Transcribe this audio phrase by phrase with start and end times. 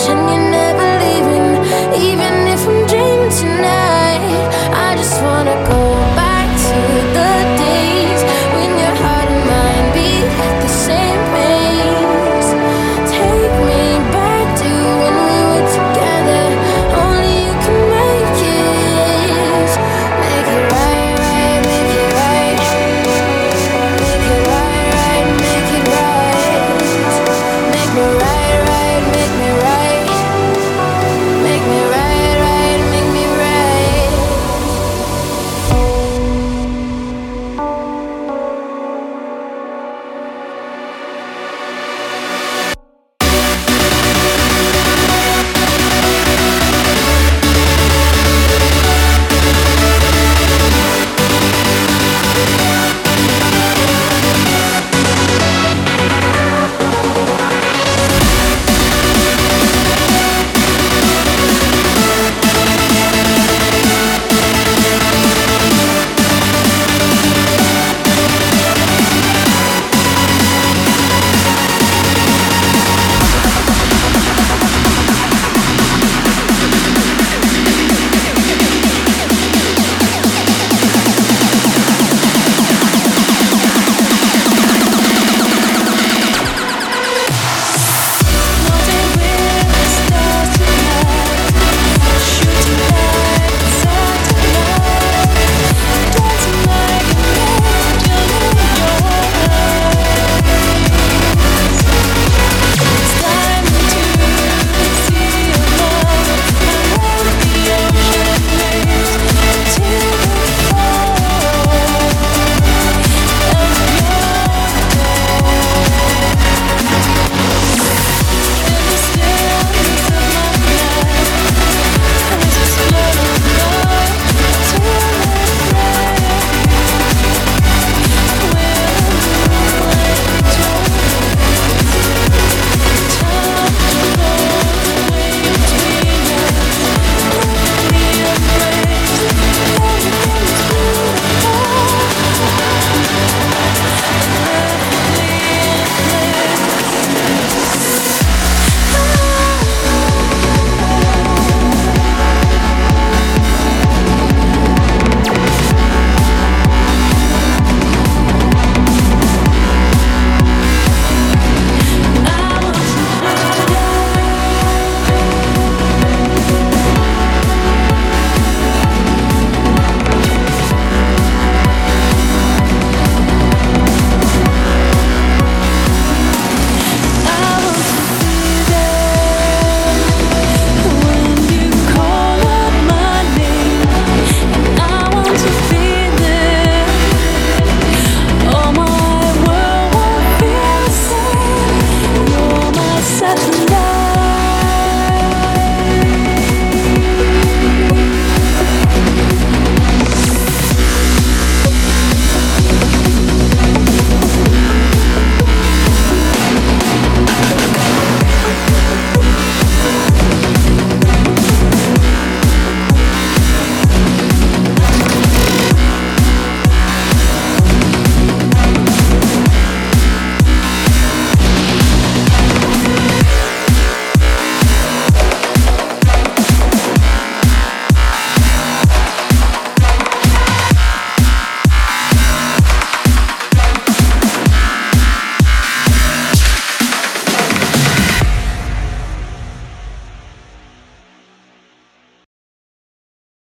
[0.00, 0.25] ฉั